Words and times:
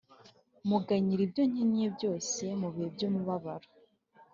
Muganyira 0.69 1.21
ibyo 1.27 1.41
nkennye 1.51 1.85
byose 1.95 2.43
mubihe 2.59 2.87
by’umubabaro 2.95 3.67